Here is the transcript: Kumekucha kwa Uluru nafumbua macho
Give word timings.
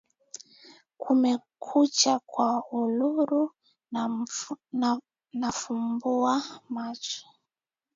Kumekucha 1.01 2.13
kwa 2.29 2.49
Uluru 2.77 3.43
nafumbua 5.33 6.35
macho 6.69 7.23